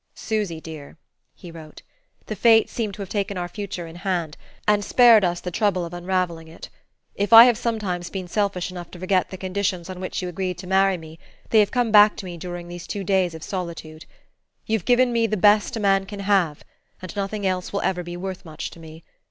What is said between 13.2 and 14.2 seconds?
of solitude.